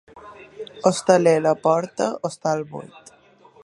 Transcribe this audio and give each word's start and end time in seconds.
Hostaler 0.89 1.37
a 1.41 1.43
la 1.49 1.53
porta, 1.67 2.09
hostal 2.31 2.69
buit. 2.73 3.15